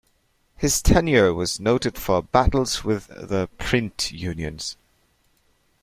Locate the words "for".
1.95-2.23